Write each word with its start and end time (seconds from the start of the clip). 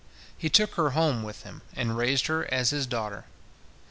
He 0.35 0.49
took 0.49 0.73
her 0.77 0.89
home 0.97 1.21
with 1.21 1.43
him, 1.43 1.61
and 1.75 1.95
raised 1.95 2.25
her 2.25 2.51
as 2.51 2.71
his 2.71 2.87
daughter. 2.87 3.25